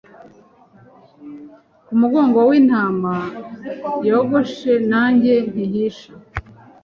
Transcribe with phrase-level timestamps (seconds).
[1.83, 3.13] nkumugongo wintama
[4.09, 6.11] yogosheNanjye nti Hisha